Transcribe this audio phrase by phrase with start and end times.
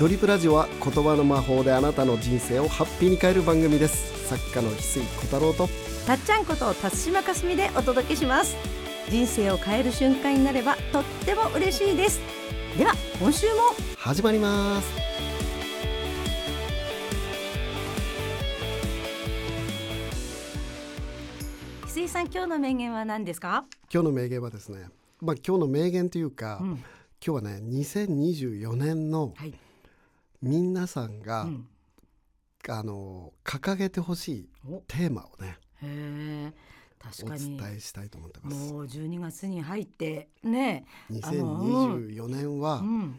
[0.00, 4.28] ドリップラジオは言葉の魔法であなたの人生をハッピーに変える番組です。
[4.28, 5.68] 作家の翡翠小太郎と。
[6.04, 8.56] たっちゃんこと辰島かすみでお届けします。
[9.08, 12.20] 人生を変える瞬間になればとっても嬉しいです。
[12.76, 13.54] では今週も。
[13.96, 14.88] 始まります。
[21.82, 23.64] 翡翠さん今日の名言は何ですか？
[23.92, 24.88] 今日の名言はですね
[25.20, 26.84] まあ今日の名言というか、うん。
[27.24, 29.54] 今日はね2024年のはい、
[30.44, 31.66] 皆さんが、うん、
[32.68, 34.82] あの掲げてほしいお。
[34.86, 35.58] テーマをね
[36.98, 37.56] 確かに。
[37.56, 38.72] 伝えしたいと思ってます。
[38.72, 40.84] もう12月に入ってね。
[41.22, 43.18] あの2024年はうん。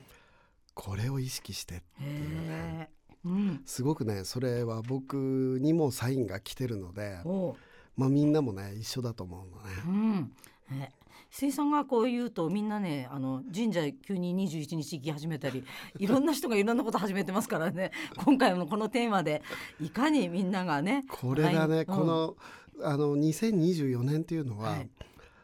[0.75, 2.89] これを意識してっていうね。
[3.25, 3.61] うん。
[3.65, 7.55] すごくねそれは僕にもサインが来てるのでお。
[7.97, 10.31] まあみんなもね一緒だと思うのね。
[10.69, 10.77] うん。
[10.77, 10.91] ね
[11.37, 15.65] 水さんがこう言うとみんなねあの神社急に21日行き始めたり
[15.99, 17.91] いろんな人がいろんなこと始めてますからね。
[18.23, 19.43] 今回のこのテーマで
[19.81, 22.37] いかにみんながねこれがね、はいこの
[22.81, 24.89] あの2024年っていうのは、はい。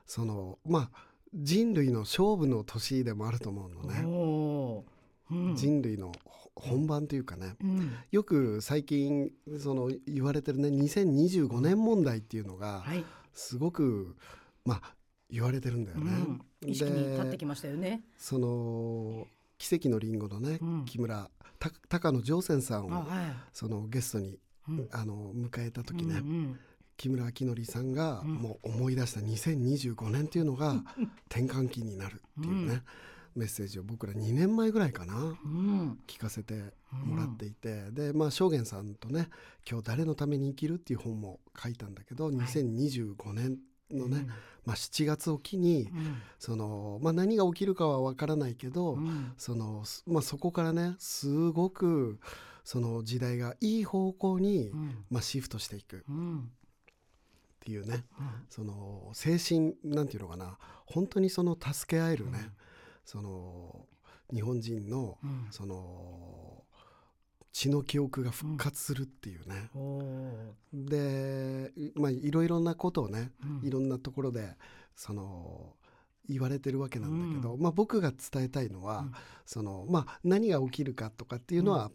[0.05, 4.85] そのまあ人類の勝負の年でもあると思うの
[5.29, 5.47] うん。
[5.49, 7.55] ね、人類のほ本番というかね。
[7.61, 7.91] うん。
[8.11, 14.15] よく最近その言われてるね2025年問題っていうのがはい、すごく
[14.63, 14.95] まあ
[15.31, 16.11] 言われてるんだよね。
[16.61, 18.03] うん、意識に立ってきましたよね。
[18.17, 20.85] その奇跡のリンゴのね、うん。
[20.85, 21.29] 木村
[21.59, 23.35] た高野上泉さんをあはい。
[23.53, 24.37] そのゲストに
[24.67, 24.89] うん。
[24.91, 26.59] あの迎えた時ね、うんうん
[26.97, 28.33] 木村明則さんがうん。
[28.33, 30.83] もう思い出した2025年っていうのが
[31.31, 32.83] 転換期になるっていうね、
[33.35, 35.99] メッセージを僕ら2年前ぐらいかなうん。
[36.05, 39.29] 聞かせてもらっていて、でまあ正元さんとね
[39.67, 43.57] 「今日誰のために生きる」っていう本も書いたんだけど、2025年
[43.93, 44.27] のね、
[44.65, 46.21] まあ、7月を機にうん。
[46.39, 49.33] その、まあ、何が起きるかは分からないけど、うん。
[49.37, 52.19] そのすまあ、そこからねすごく
[52.63, 55.05] その時代がいい方向に、うん。
[55.09, 55.97] まあ、シフトしていく。
[55.97, 56.51] っうん。
[57.59, 58.29] ていうねうん。
[58.49, 62.51] その精神なんていうのかな本当にその助け合えるね、うん。
[63.05, 63.87] その
[64.33, 65.47] 日本人のうん。
[65.51, 66.60] その
[67.51, 73.67] 血の記憶が復活するっていうね、おーでいまあいろいろなことをねうん。
[73.67, 74.55] いろんなところで
[74.95, 75.73] その
[76.29, 79.11] 言われてるわけなんだけど、うまあ、僕が伝えたいのは、うん。
[79.45, 81.91] そのまあ、何が起きるかとかっていうのは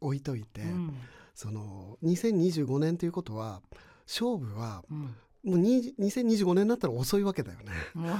[0.00, 0.94] 置いといて、うん。
[1.34, 3.62] その2025年ということは
[4.06, 5.14] 勝負はうん
[5.44, 7.72] もうに2025年になったら遅いわけだよね。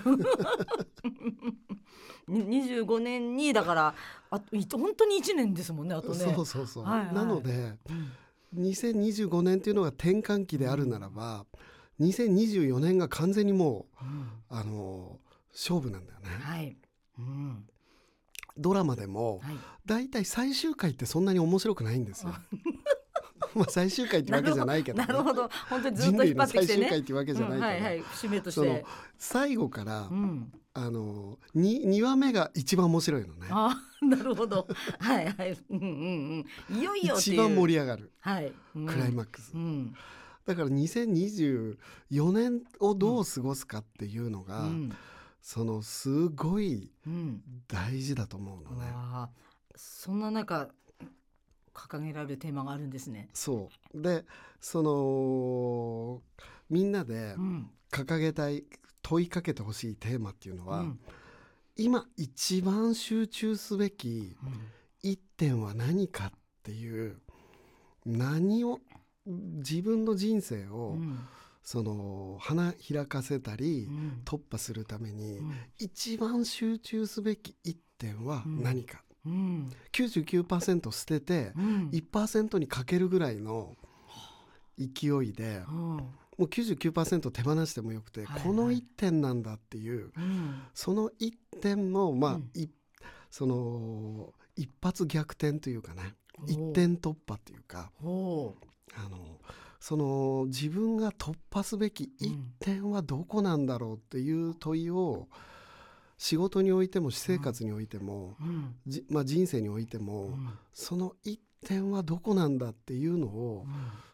[2.29, 3.95] に25年にだから
[4.31, 6.19] あい本当に1年ですもんねあとね。
[6.19, 8.13] そうそうそう、はいはいなのでうん
[8.57, 11.45] 2025年っていうのが転換期であるならば、
[12.01, 15.19] 2024年が完全にもうんうあの
[15.53, 16.29] 勝負なんだよね。
[16.41, 16.77] はい。
[17.19, 17.69] うん
[18.57, 19.57] ドラマでもはい。
[19.87, 22.35] だいたい最終回ってそんなに面白くないんですよ。
[23.55, 26.89] まあ最終回ってわけじゃないけど,、なるほど本当にずっと引っ張ってきてね。
[26.89, 28.85] 最終回ってわけじゃないけど、うんはいはい節目としそのて。
[29.19, 30.53] 最後から、うん。
[30.75, 33.49] あの 2, 2話目が一番面白いのね。
[33.51, 34.69] あなるほど。
[35.01, 35.59] はいはい。
[35.71, 36.79] うんうんうん。
[36.79, 37.17] いよいよ。
[37.19, 38.53] 一番盛り上がるはい。
[38.77, 39.95] うんクライマックス、うん。
[40.47, 41.77] だから2024
[42.33, 44.97] 年をどう過ごすかっていうのが、うん。
[45.43, 47.43] そのすごいうん。
[47.67, 48.87] 大事だと思うのね。
[48.95, 49.31] ああ、
[49.75, 50.69] そんな中
[51.79, 53.29] 掲げられるテーマがあるんですね。
[53.33, 54.03] そう。
[54.03, 54.25] で
[54.61, 56.23] その
[56.69, 57.71] みんなでうん。
[57.91, 58.65] 掲げたい
[59.03, 61.01] 問いかけてほしいテーマっていうのは、うん。
[61.77, 64.61] 今一番集中すべきうん。
[65.03, 66.31] 一点は何かっ
[66.65, 67.21] ていう
[68.05, 68.81] 何を
[69.27, 71.19] 自分の人生を、うん。
[71.63, 74.23] その花開かせたり、うん。
[74.25, 75.55] 突破するために、うん。
[75.79, 79.71] 一番集中すべき一点は何か、うん。
[79.93, 81.91] 99%捨ててうん。
[81.91, 83.77] 1%にかけるぐらいの
[84.79, 85.77] 勢いでうん。
[85.77, 86.07] も
[86.39, 88.43] う99%手放してもよくて、はいはい。
[88.43, 90.63] この一点なんだっていううん。
[90.75, 92.51] その一点のまあ、うん。
[92.55, 92.69] い
[93.31, 96.15] その一発逆転というかね
[96.47, 99.39] 一点突破っていうかあの
[99.81, 105.29] その自分が突破すべき一点はどこなんだろうっていう問いを
[106.19, 108.75] 仕事においても私生活においても、うん。
[108.87, 110.51] じまあ、人生においても、うん。
[110.73, 113.65] その一点はどこなんだっていうのを、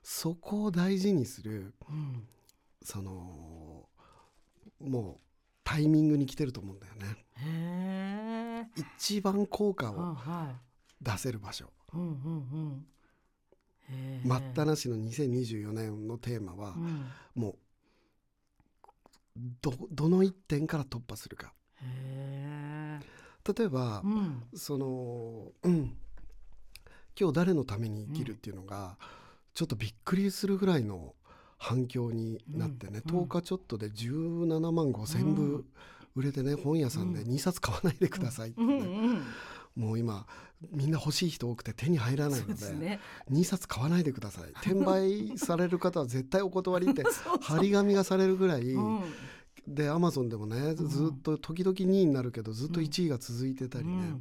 [0.02, 2.28] そこを大事にするうん。
[2.82, 3.88] その
[4.78, 5.20] もう
[5.64, 8.70] タイミングに来てると思うんだよね。
[8.76, 11.04] 一番効果あをはい。
[11.04, 11.72] 出せる場所。
[11.94, 12.86] うんうん
[13.90, 14.28] うん。
[14.28, 17.06] 待ったなしの2024年のテーマはうん。
[17.34, 17.56] もう
[19.62, 21.54] どどの一点から突破するか
[23.56, 24.42] 例えばうん。
[24.54, 25.96] そのうん。
[27.18, 28.96] 今日誰のために生きるっていうのが、
[29.54, 31.14] ちょっとびっくりするぐらいの
[31.58, 33.20] 反響になってね、うん。
[33.20, 35.64] 10日ちょっとで17万5千部
[36.16, 38.78] 売れてね本屋さんで2冊買わないでくださいってうんうね、
[39.18, 39.22] ん。
[39.76, 40.26] もう今
[40.72, 43.00] みんな欲しい人多くて手に入らないのでですね。
[43.30, 44.50] 2冊買わないでください。
[44.50, 47.04] 転売される方は絶対お断りって
[47.42, 49.00] 張り紙がされるぐらい、うん
[49.66, 54.20] でアマゾンでもねずずっと時々2位になるけどずっと1位が続いてたりね、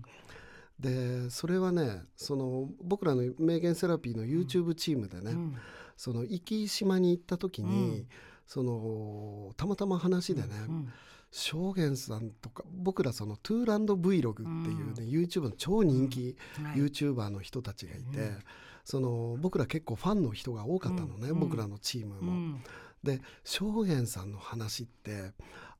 [0.79, 5.55] でそれはねその僕らの名言セラピーの YouTube チームでね、うん。
[5.95, 8.07] その壱岐島に行った時に、うん。
[8.45, 10.93] そのたまたま話でね、うん。
[11.31, 14.45] 正元さんとか僕らそのトゥーランド Vlog ってい
[14.81, 16.77] うね、YouTube の超人気はい。
[16.77, 18.37] YouTuber の人たちがいて、うん。
[18.83, 21.39] その僕ら結構ファンの人が多かったのね、うん。
[21.39, 22.59] 僕らのチームも。
[23.03, 25.33] うんで正元さんの話って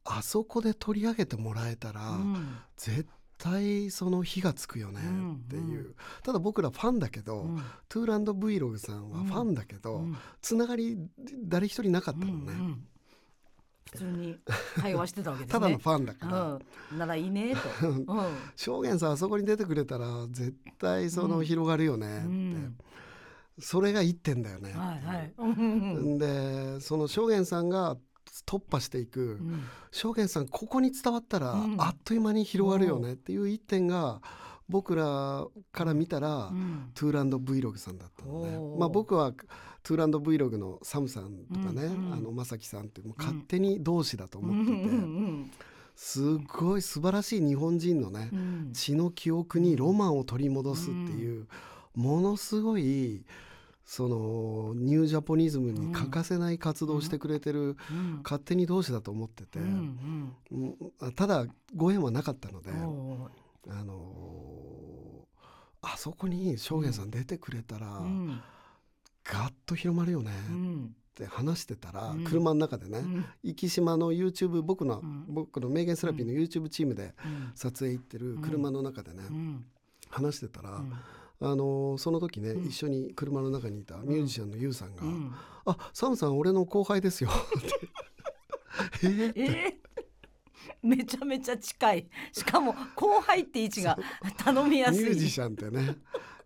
[0.05, 2.57] あそこで取り上げてもらえたら、うん。
[2.77, 7.63] 絶対その火がつくよねっていう、ただ僕らファンだけど、うん。
[7.89, 10.97] トゥーランド Vlog さんはファンだけど、うんつながり
[11.45, 12.87] 誰一人なかったのね、うんうん。
[13.91, 14.37] 普通に
[14.81, 15.59] 会話してたわけですね。
[15.59, 16.59] ただのファンだから、
[16.91, 18.05] うん、ならいいねと、 うん。
[18.55, 22.77] 正元さんあそこに出てくれたら絶対その広がるよねって、うん
[23.59, 24.73] それが一点だよね。
[24.73, 25.33] はいはい。
[26.17, 27.97] でその正元さんが
[28.45, 29.63] 突破していく、うん。
[29.91, 31.75] 正元さんここに伝わったら、うん。
[31.79, 34.21] あっという間に広がるよねっていう一点が
[34.69, 36.91] 僕らから見たら、うん。
[36.95, 38.57] トゥーランド Vlog さんだったのね。
[38.57, 38.79] おー。
[38.79, 39.33] まあ僕は
[39.83, 42.13] トゥーランド Vlog のサムさんとかね、うんうん。
[42.13, 45.51] あの正樹さんってもう勝手に同志だと思ってて、うん
[45.95, 48.71] すごい素晴らしい日本人のね、うん。
[48.73, 51.47] 血の記憶にロマンを取り戻すっていう、
[51.95, 53.25] ものすごい
[53.85, 58.21] そのニュージャポニズムに欠かせない活動をしてくれてる、うん。
[58.23, 61.11] 勝手に同志だと思ってて、うんうん。
[61.13, 61.45] ただ
[61.75, 65.03] ご縁はなかったので、あのー
[65.85, 68.41] あそこに正元さん出てくれたら、うん。
[69.25, 70.95] ガッと広まるよねうん。
[71.11, 72.23] って話してたら、うん。
[72.23, 73.25] 車の中でね、うん。
[73.43, 75.25] 壱岐島の YouTube 僕の、うん。
[75.27, 77.51] 僕の名言セラピーの YouTube チームでうん。
[77.55, 79.65] 撮影行ってる車の中でね、うん。
[80.09, 80.93] 話してたら、うん
[81.43, 82.65] あのーその時ね、うん。
[82.67, 85.31] 一緒に車の中にいたミュージシャンのユウさんが「うん。
[85.65, 87.29] あサムさん俺の後輩ですよ」
[88.97, 89.83] って「え えー。
[90.81, 92.09] めちゃめちゃ近い。
[92.31, 93.97] しかも後輩って位置が
[94.37, 95.03] 頼みやすい。
[95.05, 95.97] ミュージシャンってね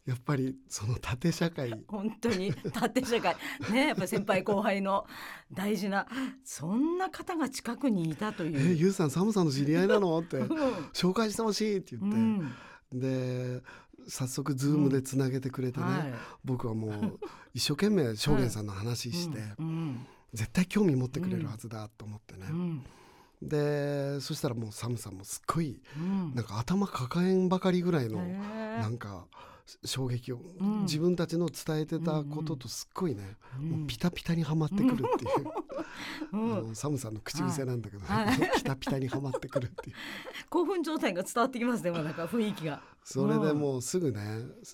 [0.05, 1.71] やっぱりその縦社会。
[1.88, 3.35] 本当に縦社会。
[3.71, 5.05] ねやっぱり先輩後輩の
[5.51, 6.07] 大事な
[6.44, 8.75] そんな方が近くにいたと「えいう。
[8.75, 10.38] ユウさんサムさんの知り合いなの?」って。
[10.38, 10.47] うん
[10.94, 12.99] 「紹介してほしい」ってう言って、ん。
[12.99, 13.61] で
[14.07, 16.13] 早速ズームでつなげてくれてね、はい。
[16.45, 17.19] 僕はもう
[17.54, 20.06] 一生懸命正元さんの話して、うん。
[20.33, 22.48] 絶対興味持ってくれるはずだと思ってね。
[22.50, 22.86] う、ん。
[23.42, 26.36] でそしたらもうサムさんもすっごいうん。
[26.36, 29.25] なんか頭抱えんばかりぐらいのなんか
[29.84, 30.81] 衝撃を、うん。
[30.84, 35.48] 自分たちの伝えてたこととすっごいね、もうピタピタにはまってくるっていう、
[36.34, 36.54] うん。
[36.54, 38.38] あのサムさんの口癖なんだけど、ねはい。
[38.56, 39.96] ピタピタにはまってくるっていう。
[40.50, 42.81] 興奮状態が伝わってきますねもうなんか雰囲気が。
[43.04, 44.19] それでもうすぐね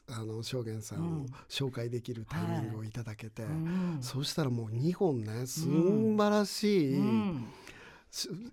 [0.09, 1.21] あの正元さんうん。
[1.21, 3.97] を紹介できるタイミングをいただけて、うん。
[4.01, 7.47] そうしたらもう2本ね素晴らしい、うん。
[7.62, 7.62] し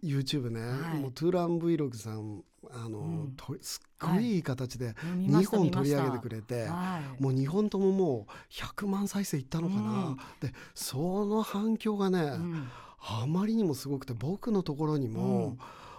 [0.02, 1.00] YouTube ね、はい。
[1.00, 3.34] もうトゥーラン Vlog さんあの、うん。
[3.36, 7.22] とすっごいいい形で2見ました本取り上げてくれて、はい。
[7.22, 10.16] もう2本とももう100万再生いったのかな、うん。
[10.40, 12.68] でその反響がね、うん。
[13.02, 15.58] あまりにもすごくて僕のところにも、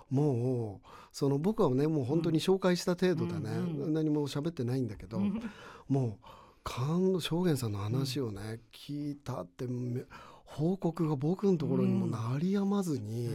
[0.09, 3.81] もうその僕はねもう本当に紹介した程度だね、うん。
[3.83, 5.41] うん何も喋ってないんだけど、うん。
[5.87, 6.25] もう
[6.63, 10.03] 感動正元さんの話をね、聞いたってめ
[10.51, 13.29] 報告が僕のところにも鳴りやまずに、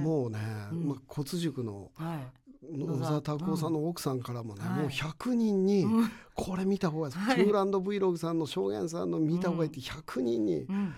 [0.00, 0.40] もうね、
[0.72, 0.88] うん。
[0.88, 2.26] まあ、骨塾のはい。
[2.76, 3.20] 野沢。
[3.20, 4.78] 拓夫さんの奥さんからもね、はい。
[4.80, 6.10] もう100人にうん。
[6.34, 7.36] これ見た方がいい、はい。
[7.36, 10.94] トゥーランド Vlog さんの正元さんの見た方がいいって100人にうん。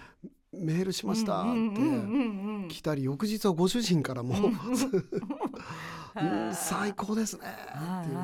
[0.52, 1.50] メールしましたって
[2.74, 4.46] 来たり翌日はご主人からも「うん
[6.46, 8.18] うん 最高ですね」っていうね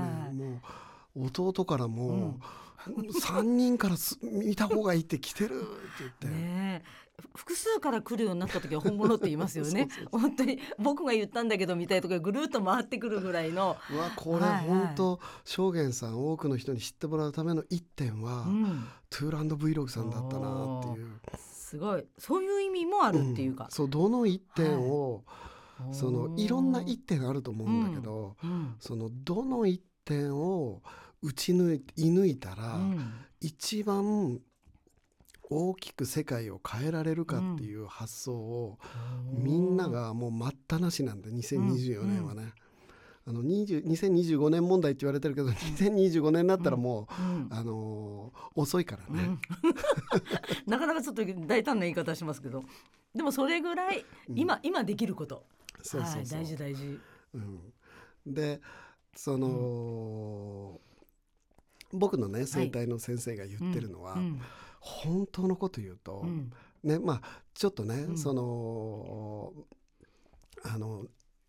[1.14, 2.38] もう弟からも
[2.86, 5.68] 「3人からす見た方がいいって来てる」って
[6.00, 7.01] 言って。
[7.34, 9.88] 複数から来るようになった時は本物って言いますよね。
[10.12, 14.66] 本当に僕が言ったんだけどみたいなところぐるっと回ってくるぐらいの、うわこれはいはい。
[14.66, 21.20] 本当正元さん多くの人に知ってもらうための一点は、うん、トゥーランド Vlog さんだったなっていう。
[21.72, 22.04] すごい。
[22.18, 23.64] そういう意味もあるっていうか。
[23.64, 25.24] ん、そうどの一点を、
[25.80, 25.92] おー。
[25.92, 28.76] そのいろんな一点あると思うんだけど、うん。
[28.78, 30.82] そのどの一点を
[31.22, 33.12] 打ち抜い射抜いたら、うん。
[33.40, 34.40] 一番
[35.52, 38.78] 大きく世界を変えられるかっていう発想を、
[39.32, 42.52] みんながもう待ったなしなんで2024年はね、
[43.24, 47.48] あの20 2025年問題って言われてるけど2025年になったらもう、うん。
[47.50, 49.38] あのー遅いからね。
[50.66, 52.64] なかなかちょっと大胆な言い方しますけど。
[53.14, 54.04] でもそれぐらい
[54.34, 55.44] 今、今できること。
[55.82, 56.98] そうそう大事大事。
[57.34, 57.72] うん、
[58.26, 58.60] で
[59.14, 60.80] その、
[61.92, 64.40] 僕のね生態の先生が言ってるのは、うん
[64.82, 66.52] 本当のこと言うと、うん。
[66.82, 67.22] ねまあ
[67.54, 68.18] ちょっとね、うん。
[68.18, 69.52] その
[70.64, 71.06] あの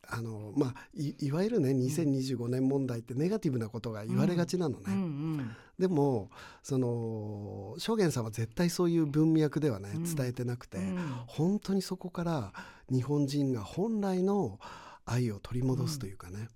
[0.07, 6.29] あのまあいいわゆるね2025年問題ってネガティブなことが言われがちなのね、うんうんでも
[6.61, 10.03] その証言さんは絶対そういう文脈ではねうん。
[10.03, 10.97] 伝えてなくて、うん。
[11.25, 12.53] 本当にそこから
[12.91, 14.59] 日本人が本来の
[15.05, 16.47] 愛を取り戻すというかね、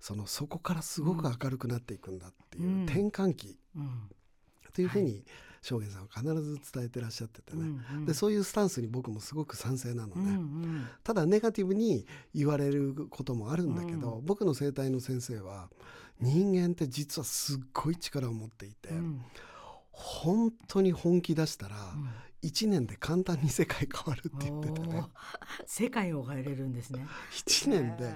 [0.00, 2.84] そのそこからすごく明るくなっていくんだっていう、うん。
[2.84, 4.08] 転換期うん。
[4.72, 5.22] というふうに
[5.62, 8.04] 証言さんは必ず伝えてらっしゃっててね、うんうん。
[8.04, 10.88] でそういうスタンスに僕もすごく賛成なのうんうね、ん。
[11.04, 12.04] ただネガティブに
[12.34, 15.70] 言われることもあるんだけど、う僕の生態の先生は
[16.20, 19.22] 人間って実はすっごい力を持っていて、うん。
[19.92, 21.76] 本当に本気出したら
[22.42, 25.04] 1年で簡単に世界変わるって言っててね。
[25.64, 27.06] 世界を変えれるんですね。
[27.32, 28.12] 1年で。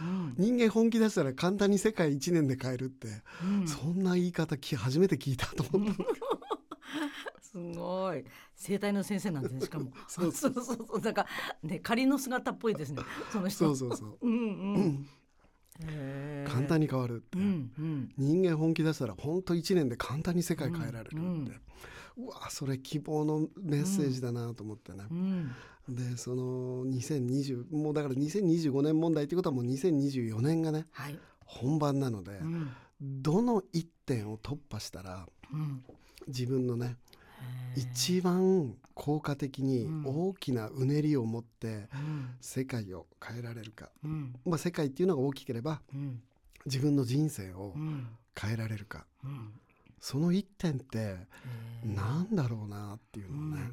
[0.00, 0.34] うん。
[0.38, 3.08] 人間本気出したら簡単に世界1年で変えるって、
[3.44, 3.68] うん。
[3.68, 6.04] そんな言い方き初めて聞いたと思った、
[7.40, 8.24] すごい。
[8.54, 9.92] 生態の先生なんですねしかも。
[10.08, 10.64] そうそうそう。
[10.64, 11.26] そうなんか
[11.62, 13.02] ね仮の姿っぽいですね。
[13.32, 13.74] その人。
[13.74, 15.06] そうそうそう、 うんううん
[16.46, 18.12] 簡単に変わるって、うんうん。
[18.16, 21.24] 人間本気出したら本当1年で簡単に世界変えられるって、うう
[22.24, 22.26] ん。
[22.26, 25.52] わそれ希望のメッセージだなと思ってね、うん。
[25.88, 31.18] でその2020もうだから2025年問題っていうことはもう2024年がねはい。
[31.44, 32.70] 本番なので、うん。
[33.00, 35.84] どの1点を突破したらうん
[36.26, 36.96] 自分のね
[37.76, 40.04] 一番効果的にうん。
[40.30, 42.36] 大きなうねりを持ってうん。
[42.40, 44.34] 世界を変えられるか、うん。
[44.46, 46.22] まあ、世界っていうのが大きければうん。
[46.64, 48.08] 自分の人生をうん。
[48.38, 49.06] 変えられるか。
[49.24, 49.52] うん。
[50.00, 51.94] その1点ってへー。
[51.94, 53.72] なんだろうなっていうのをね、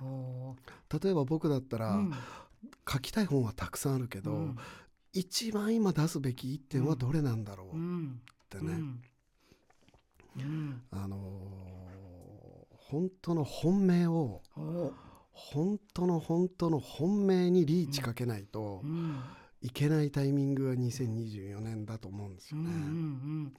[0.00, 0.56] お
[1.02, 1.98] 例えば僕だったら、
[2.90, 4.56] 書きたい本はたくさんあるけど、うん。
[5.12, 8.20] 一番今出すべき1点はどれなんだろうっうん。
[8.48, 8.78] てね、
[10.90, 11.69] あのー
[12.90, 14.42] 本当の本命を
[15.32, 19.20] 本当の本当の本命にリーチかけないとうん。
[19.62, 22.70] いけないタイミングが2024年だと思うんですよね。
[22.70, 23.52] うんうんうん。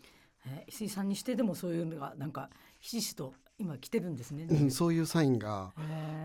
[0.48, 4.48] えー石井さんにしてでもそういうのがなんかひしひしと今来てるんですね。
[4.50, 5.74] うんそういうサインが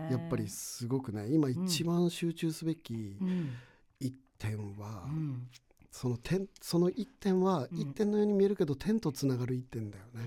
[0.09, 3.51] やっぱりすごくね今一番集中すべきうん。
[3.99, 5.47] 一点は、うん。
[5.91, 7.79] その点その一点はうん。
[7.79, 10.23] 一点のように見えるけど点とつながる一点だよね。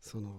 [0.00, 0.30] その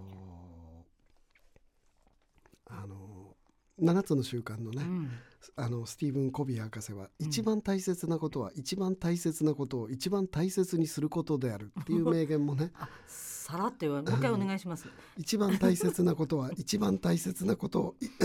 [2.68, 3.36] あの
[3.84, 5.10] 7つの習慣のね、うん
[5.58, 7.28] あのスティーブン・コビー博士はうん。
[7.28, 12.72] 一番大切なことは一番大切なことを一番大切にすることであるっていう名言もね。
[12.76, 14.88] あさらっと言われもう一回お願いします。
[15.18, 18.06] 一番大切なことは一番大切なことをい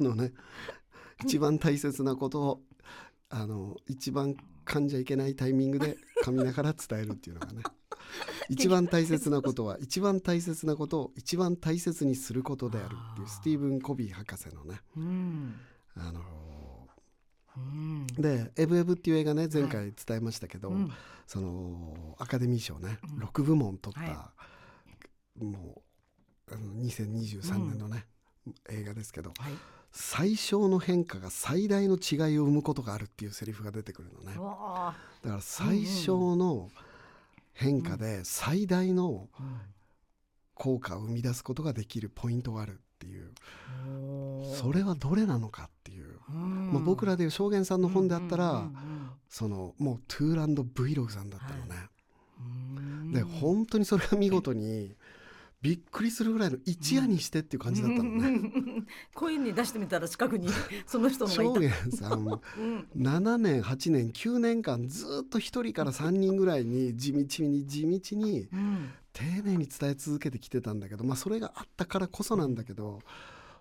[0.00, 0.32] あのね
[1.22, 2.62] 一番大切なことを
[3.30, 7.62] あの一番噛んじゃいけないタイミングで噛みながら伝えるっていうのがね
[8.48, 14.80] 一番大切なことは一番大切なことを一番大切にすることであるっていうスティーブン・コビー博士のね。
[14.96, 15.54] うん。
[15.96, 16.20] あの
[17.56, 18.06] うん。
[18.06, 20.92] で「エブエブ」っていう映画ね前回伝えましたけど、うん。
[21.26, 23.24] そのアカデミー賞ね、うん。
[23.24, 24.32] 6部門取った、は
[25.40, 25.82] も
[26.48, 28.06] うあの2023年のね、
[28.68, 29.52] 映画ですけどはい。
[29.96, 34.34] 最小の変化が最大の違いを生むことがあるっていうセリフが出てくるのね。
[34.34, 36.68] だから最小の
[37.54, 39.28] 変化で最大の
[40.54, 43.32] 効果を生み出すことができるポイントがあるっていう。
[44.56, 46.72] それはどれなのかっていう、うん。
[46.72, 48.70] まあ、僕らでいう証言さんの本であったら、
[49.28, 51.88] そのもうトゥーランド Vlog さんだったのね、
[52.38, 52.42] う
[52.80, 53.12] ん。
[53.12, 54.96] で本当にそれが見事に
[55.64, 58.32] びっくりするぐらいの一夜にしてっていう感じだったのね。
[58.32, 58.82] ね。
[59.14, 60.46] 声に出してみたら近くに
[60.86, 61.96] その人のがいた。
[61.96, 73.00] さんうん7年8年9年間ずっと1人から3人ぐらいに地道に地道にうん丁寧に伝え続けてきてたんだけど、まあ、それがあったからこそなんだけど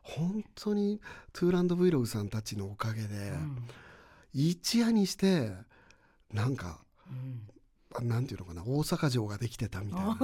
[0.02, 1.00] 本当に
[1.32, 3.58] トゥーランド Vlog さんたちのおかげでうん
[4.34, 5.54] 一夜にして
[6.34, 7.48] なんかうん
[8.02, 10.14] なんていうのかな大阪城ができてたみたいな。
[10.14, 10.18] ね。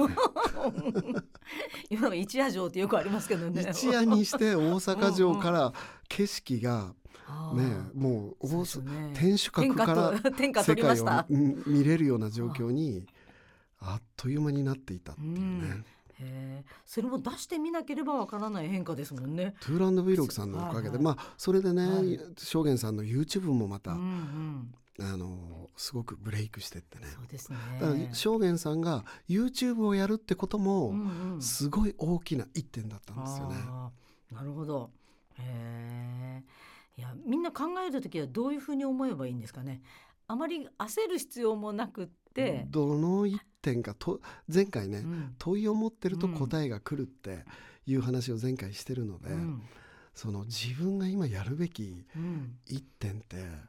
[1.90, 3.68] 今の一夜城ってよくありますけどね。
[3.70, 5.72] 一夜にして大阪城から
[6.08, 6.94] 景色が
[7.54, 10.12] ねもう大ね天守閣から
[10.62, 11.24] 世界を
[11.66, 13.06] 見れるような状況に
[13.78, 15.28] あっという間になっていたっていう
[15.62, 15.84] ね。
[16.22, 19.54] へえそれも出してみなければわからない変化ですもんね。
[19.60, 21.02] トゥーランド Vlog さんのおかげで、はいはい。
[21.02, 22.20] まあそれでね、はい。
[22.36, 27.06] 証言さんの YouTube もまたうんうんあのすごくブレイクしてってね。
[27.14, 27.58] そうですね。
[27.80, 31.42] だから正元さんが YouTube をやるってことうもんうん。
[31.42, 33.56] すごい大きな一点だったんですよね。
[33.66, 34.90] あーなるほど。
[35.38, 39.80] へえいやみんな考える時はどういうふうに思えばいいんですかね。
[40.26, 44.20] あまり焦る必要もなくって、どの一点かと
[44.52, 45.34] 前回ね、うん。
[45.38, 47.44] 問いを持ってると答えが来るって
[47.86, 49.62] いう話を前回してるので、うん。
[50.14, 52.58] その自分が今やるべきうん。
[52.66, 53.60] 一点ってうん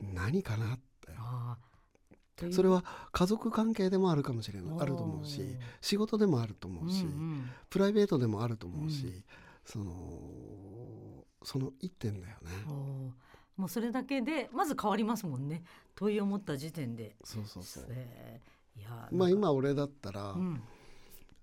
[0.00, 2.50] 何かなって。
[2.52, 4.76] それは家族関係でもあるかもしれない。
[4.80, 5.42] あると思うし
[5.82, 7.50] 仕事でもあると思うし、うんうん。
[7.68, 9.24] プライベートでもあると思うし、うん
[9.62, 12.50] そのその一点だよね。
[13.56, 15.62] もうそれだけでまず変わりますもんね。
[15.94, 17.14] 問いを持った時点で。
[17.22, 17.86] そうそうそう。
[17.90, 20.62] えーいやまあ今俺だったら、うん。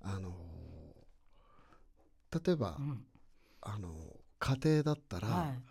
[0.01, 0.33] あの
[2.43, 3.05] 例えば、うん。
[3.61, 3.93] あの
[4.39, 5.61] 家庭だったら、はい。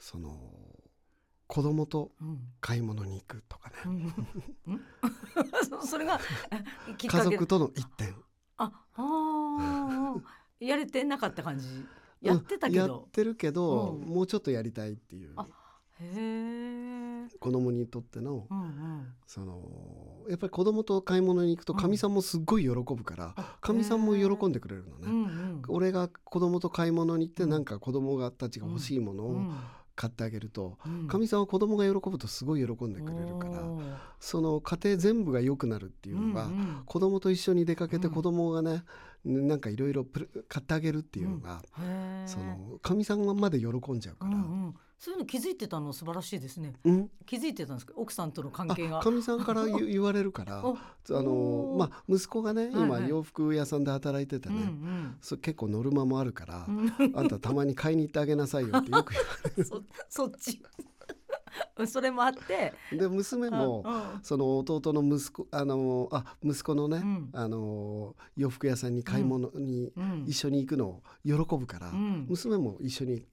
[0.00, 0.38] その
[1.50, 2.38] 子供とうん。
[2.60, 4.14] 買い物に行くとかね、うん。
[4.68, 4.80] うん。
[5.68, 6.18] そ それが
[6.96, 8.14] 家族との一点。
[8.56, 11.66] ああーやれてなかった感じ。
[12.20, 14.08] やってたけやっど、てるけど、うん。
[14.08, 15.32] もうちょっとやりたいっていう。
[15.36, 15.46] あ
[16.02, 19.14] へえ子供にとってのうんうん。
[19.26, 25.62] そのやっぱり子供と買い物に行くとかみさんもすっごい喜ぶからかみ、さんも喜んでくれるのね、うんうん。
[25.68, 29.52] 俺が子供と買い物に行ってなんか子供がたちが欲しいものをうん
[30.00, 31.08] 買ってあげるとうん。
[31.08, 33.62] かみさんは子供が喜ぶとすごい喜んでくれるから
[34.18, 36.82] その家庭全部が良くなるっていうのが、うんうん。
[36.86, 38.82] 子供と一緒に出かけてうん子供がね、
[39.24, 40.06] なんかいろいろ
[40.48, 41.62] 買ってあげるっていうのが、
[42.80, 44.30] かみさんまで喜んじゃうから。
[44.30, 46.74] うんうんそういうの気づいてたの素晴らしいですね。
[46.84, 47.10] うん？
[47.24, 49.00] 気づいてたんですか奥さんとの関係が。
[49.00, 54.56] あかみさんから言言われるから おあのまあ息子がね今洋服屋さんで働いててね、
[55.40, 56.92] 結構ノルマもあるから、うん。
[57.16, 59.14] あんたたまに買いに行ってあげなさいよってよく
[59.64, 60.60] そそっち。
[61.88, 62.74] それもあって。
[62.94, 67.30] で娘もうんその弟の息子あのあ息子のね、うん。
[67.32, 70.24] あの洋服屋さんに買い物にうん。
[70.26, 72.26] 一緒に行くのを喜ぶから、うん。
[72.28, 73.24] 娘も一緒に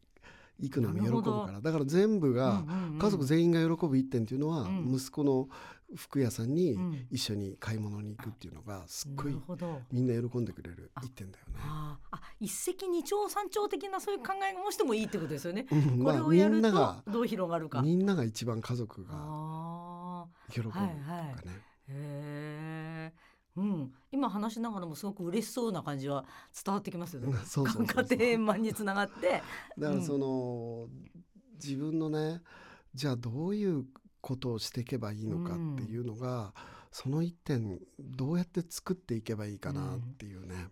[0.59, 1.61] 行くのも喜ぶから。
[1.61, 2.63] だから全部が、
[2.99, 4.95] 家族全員が喜ぶ一点っていうのは、うん。
[4.95, 5.47] 息子の
[5.95, 7.07] 服屋さんにうん。
[7.09, 9.35] 一緒に買い物に行くっていうのがすっごない
[9.91, 11.53] みんな喜んでくれる一点だよね。
[11.61, 11.97] あ
[12.39, 15.65] 一石二鳥三鳥的なそういう考えがもしてもいいってことですよね。
[15.71, 17.81] うんこれをやるとどう広がるか。
[17.81, 21.35] みんなが一番家族が喜ぶとかね、はいはい。
[21.89, 23.13] へえ。
[23.57, 26.25] うん、今話しながらもすごく嬉しそうな感じは
[26.63, 27.33] 伝わってきますよね。
[27.43, 29.41] そうそうそうそう家庭円満につながって。
[29.77, 30.87] だからその、
[31.55, 32.43] 自分のね
[32.93, 33.85] じゃあどういう
[34.21, 36.53] ことをしていけばいいのかっていうのが、
[36.99, 40.69] その一点どうやって作っていけばいいかなっていうね、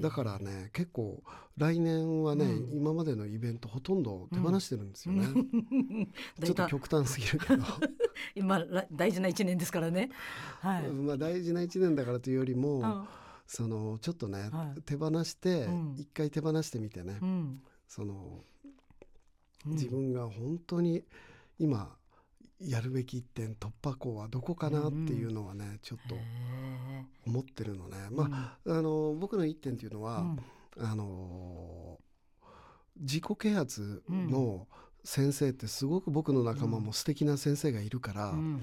[0.00, 1.22] だからね結構
[1.58, 2.78] 来年はね、うん。
[2.78, 5.26] 今までのイベントほとんど手放してるんですよね、
[6.42, 7.64] ちょ大っと体極端すぎるけど。
[8.34, 10.08] 今ら大事な一年ですからね。
[10.60, 10.90] はい。
[10.90, 13.08] まあ大事な一年だからというよりも、うん。
[13.46, 14.80] そのちょっとね、はい。
[14.84, 15.94] 手放してうん。
[15.98, 17.62] 一回手放してみてね、うん。
[17.86, 18.42] その
[19.66, 19.72] うん。
[19.72, 21.04] 自分が本当に
[21.58, 21.97] 今
[22.60, 26.16] やるべき一点突破口はどこかなっていうのはね、ちょっと
[27.26, 27.96] 思ってるのね。
[28.10, 30.38] まあ、あの僕の一点っていうのは、うん。
[30.80, 31.98] あの
[33.00, 34.66] 自己啓発の
[35.04, 38.62] 先生ってすごく僕の仲間も素敵な先生がいるから、うん。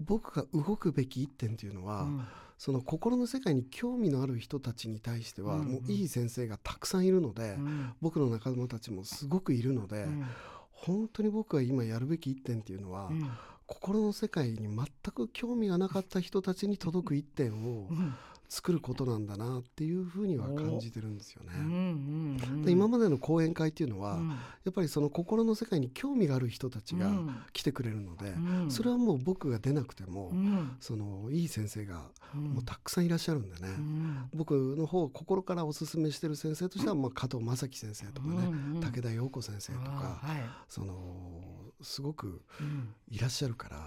[0.00, 2.24] 僕が動くべき一点っていうのは、うん。
[2.58, 5.66] その心の世界に興味のある人たちに対しては、うんうん。
[5.74, 7.92] もういい先生がたくさんいるので、うん。
[8.00, 10.26] 僕の仲間たちもすごくいるので、うん
[10.82, 13.30] 本当に僕が今やるべき一点っていうのは、うん。
[13.66, 18.14] 心の世界に全く興味がなかった人たちに届く一点をうん
[18.48, 21.52] 作ることなんだなっていうふうには感じてるんですよね。
[21.54, 24.28] うんうんうんで今までの講演会っていうのは、うん。
[24.30, 24.36] や
[24.70, 27.36] っぱりその心の世界に興味がある人たちがうん。
[27.52, 28.70] 来てくれるので、うん。
[28.70, 30.76] それはもう僕が出なくても、うん。
[30.80, 32.44] そのいい先生がうん。
[32.54, 34.30] もうたくさんいらっしゃるんでね、うん。
[34.34, 40.40] 僕の方心からおすすめしてる先生としては、まあ、加藤正樹先生とかね、うんうん武田陽子先生とかはい。
[40.68, 40.94] その
[41.82, 42.94] すごくうん。
[43.10, 43.86] いらっしゃるから、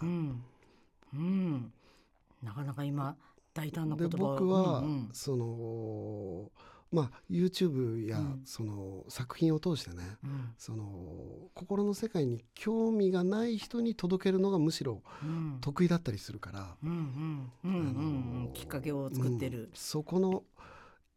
[2.43, 3.15] なかなか今
[3.54, 4.26] 大胆なで言葉。
[4.26, 5.10] を僕は、うんうん。
[5.14, 6.52] その
[6.92, 8.42] まあ YouTube やうん。
[8.46, 10.54] その作品を通してね、うん。
[10.58, 15.58] その心の世界に興味がない人に届けるのがむしろうん。
[15.62, 17.52] 得意だったりするから、うんうん。
[17.64, 18.54] うんうん。
[18.54, 19.60] きっかけを作ってる。
[19.60, 20.44] うん、そこの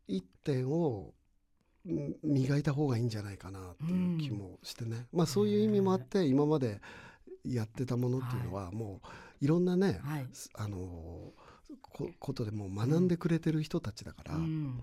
[0.06, 1.12] 一点を
[1.86, 6.80] うん磨いた方がいいんじゃないかなっていう気もしてね、まあそういう意味もあって今まで
[7.44, 10.26] やってたものっていうのはもういろんなね、はい。
[10.54, 11.34] あのこ
[11.80, 14.82] ことでもう学んでくれてる人たちだから、うん。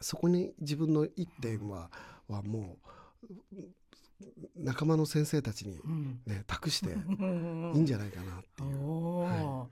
[0.00, 1.90] そこに自分の一点は
[2.28, 2.78] はも
[3.52, 3.56] う
[4.56, 6.20] 仲間の先生たちにうん。
[6.26, 9.18] ね託して いうんいんじゃないかなっていう。
[9.20, 9.68] は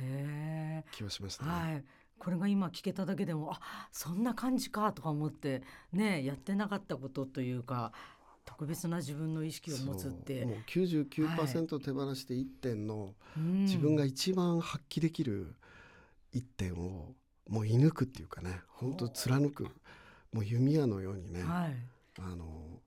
[0.00, 1.50] へえ気はしましたね。
[1.50, 1.84] はい。
[2.18, 7.92] これが今聞けただけでもあそんな感じかとか思ってねやってなかったことというか
[8.50, 10.44] 特別な自分の意識を持つって。
[10.44, 13.64] もう99%手放して1点のうん。
[13.64, 15.54] 自分が一番発揮できる
[16.34, 17.14] 1点を
[17.48, 19.64] もう射抜くっていうかね本当貫く
[20.32, 21.74] もう弓矢のようにね、はい。
[22.18, 22.80] あの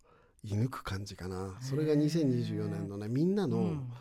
[0.45, 1.57] 射抜く感じかな。
[1.61, 3.91] それが2024年のねみんなの、うん。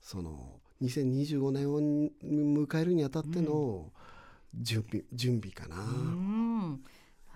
[0.00, 3.90] その2025年を迎えるにあたっての
[4.54, 6.84] 準備,、準備かな、うん。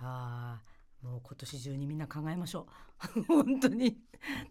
[0.01, 0.68] ああ
[1.03, 2.67] もう今年中にみんな考えましょ
[3.15, 3.23] う。
[3.27, 3.97] 本当に。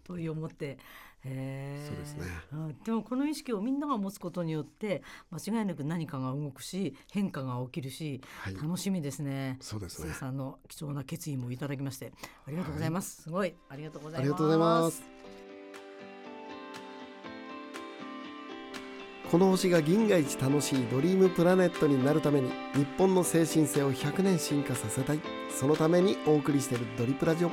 [0.03, 0.77] という思って。
[1.21, 2.25] そうですね。
[2.53, 2.79] うん。
[2.83, 8.55] でもこの意識をみんなが持つことによって間違いなく何かが動くし変化が起きるしはい。
[8.55, 9.57] 楽しみですね。
[9.59, 10.13] そうですね。
[10.13, 12.13] さんの貴重な決意もいただきまして
[12.45, 13.23] ありがとうございます。
[13.23, 13.53] すごい。
[13.67, 14.21] ありがとうございます。
[14.21, 15.48] ありがとうございます。
[19.29, 25.19] この星が銀河一楽しいドリームプラネットになるために日本の精神性を100年進化させたい。
[25.51, 27.51] そのためにお送りしているドリプラジオ。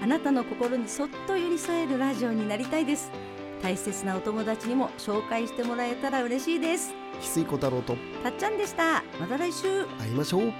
[0.00, 3.10] あなたの心にそっと寄り添えるラジオになりたいです。
[3.60, 6.94] 大切なお友達にも紹介してもらえたら嬉しいです。
[7.20, 9.02] 翡翠小太郎とたっちゃんでした。
[9.18, 9.86] また来週。
[9.98, 10.52] 会いましょう